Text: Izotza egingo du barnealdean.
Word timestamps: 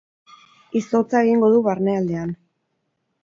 Izotza 0.79 1.21
egingo 1.25 1.51
du 1.55 1.61
barnealdean. 1.67 2.35